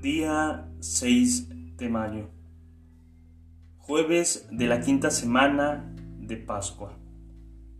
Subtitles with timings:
[0.00, 2.30] Día 6 de mayo.
[3.76, 6.96] Jueves de la quinta semana de Pascua.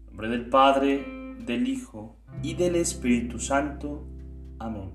[0.00, 1.02] En nombre del Padre,
[1.46, 4.06] del Hijo y del Espíritu Santo.
[4.58, 4.92] Amén.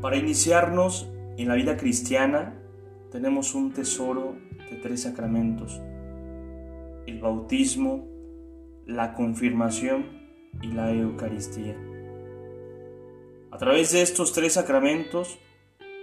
[0.00, 2.54] Para iniciarnos en la vida cristiana
[3.10, 4.36] tenemos un tesoro
[4.70, 5.80] de tres sacramentos.
[7.08, 8.06] El bautismo,
[8.86, 10.04] la confirmación
[10.62, 11.89] y la Eucaristía.
[13.52, 15.36] A través de estos tres sacramentos,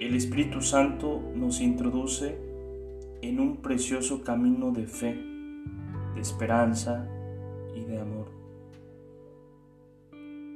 [0.01, 2.37] el Espíritu Santo nos introduce
[3.21, 5.13] en un precioso camino de fe,
[6.13, 7.07] de esperanza
[7.73, 8.27] y de amor.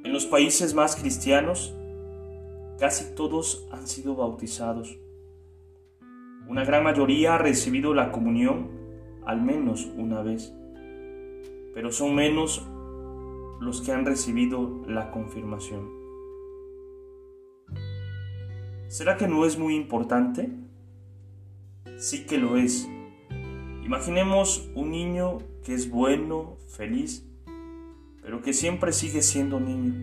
[0.04, 1.74] En los países más cristianos,
[2.78, 4.98] casi todos han sido bautizados.
[6.46, 8.68] Una gran mayoría ha recibido la comunión
[9.24, 10.52] al menos una vez,
[11.72, 12.68] pero son menos
[13.60, 16.01] los que han recibido la confirmación.
[18.92, 20.50] ¿Será que no es muy importante?
[21.96, 22.86] Sí que lo es.
[23.86, 27.26] Imaginemos un niño que es bueno, feliz,
[28.20, 29.94] pero que siempre sigue siendo niño.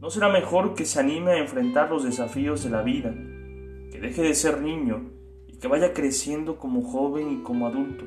[0.00, 4.22] ¿No será mejor que se anime a enfrentar los desafíos de la vida, que deje
[4.22, 5.08] de ser niño
[5.46, 8.04] y que vaya creciendo como joven y como adulto,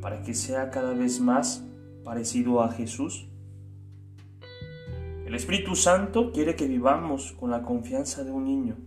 [0.00, 1.64] para que sea cada vez más
[2.02, 3.27] parecido a Jesús?
[5.28, 8.78] El Espíritu Santo quiere que vivamos con la confianza de un niño,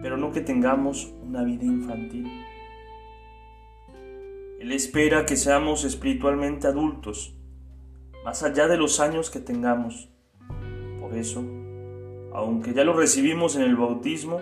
[0.00, 2.26] pero no que tengamos una vida infantil.
[4.58, 7.36] Él espera que seamos espiritualmente adultos,
[8.24, 10.08] más allá de los años que tengamos.
[10.98, 11.44] Por eso,
[12.32, 14.40] aunque ya lo recibimos en el bautismo,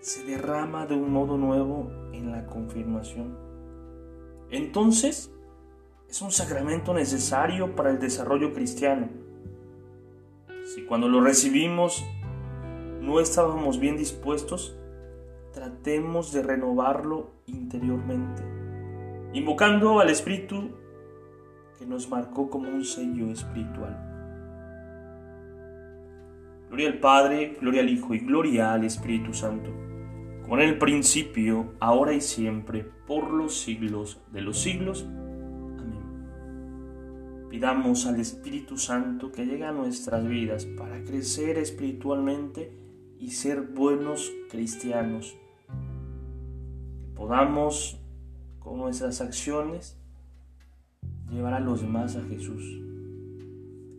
[0.00, 3.38] se derrama de un modo nuevo en la confirmación.
[4.50, 5.32] Entonces,
[6.14, 9.08] es un sacramento necesario para el desarrollo cristiano.
[10.64, 12.04] Si cuando lo recibimos
[13.00, 14.76] no estábamos bien dispuestos,
[15.52, 18.44] tratemos de renovarlo interiormente,
[19.32, 20.70] invocando al Espíritu
[21.80, 23.98] que nos marcó como un sello espiritual.
[26.68, 29.70] Gloria al Padre, gloria al Hijo y gloria al Espíritu Santo,
[30.42, 35.08] como en el principio, ahora y siempre, por los siglos de los siglos.
[37.54, 42.72] Pidamos al Espíritu Santo que llegue a nuestras vidas para crecer espiritualmente
[43.20, 45.36] y ser buenos cristianos.
[46.98, 48.00] Que podamos,
[48.58, 49.96] con nuestras acciones,
[51.30, 52.64] llevar a los demás a Jesús.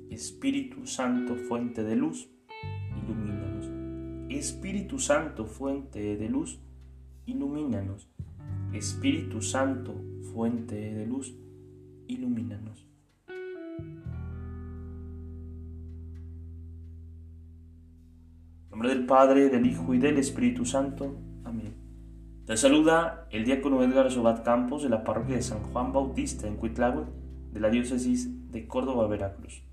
[0.10, 2.30] Espíritu Santo, fuente de luz,
[3.06, 3.70] ilumínanos.
[4.38, 6.60] Espíritu Santo, fuente de luz,
[7.26, 8.10] ilumínanos.
[8.74, 9.96] Espíritu Santo,
[10.34, 11.34] fuente de luz,
[12.10, 12.86] ilumínanos.
[18.70, 21.18] Nombre del Padre, del Hijo y del Espíritu Santo.
[21.44, 21.74] Amén.
[22.46, 26.58] Te saluda el diácono Edgar Sobat Campos de la parroquia de San Juan Bautista en
[26.58, 27.06] Cuitlagüe,
[27.52, 29.65] de la diócesis de Córdoba, Veracruz.